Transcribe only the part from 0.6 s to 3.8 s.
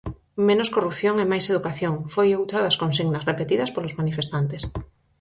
corrupción e máis educación, foi outra das consignas repetidas